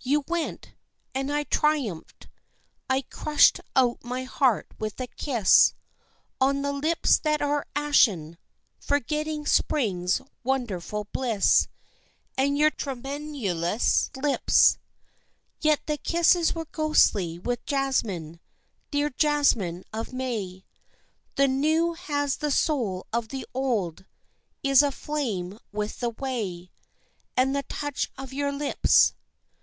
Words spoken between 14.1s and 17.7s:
lips; Yet the kisses were ghostly with